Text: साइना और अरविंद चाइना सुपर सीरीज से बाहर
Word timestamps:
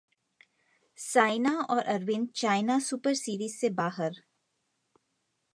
साइना 0.99 1.51
और 1.69 1.83
अरविंद 1.85 2.27
चाइना 2.35 2.79
सुपर 2.89 3.13
सीरीज 3.15 3.55
से 3.55 3.69
बाहर 3.83 4.21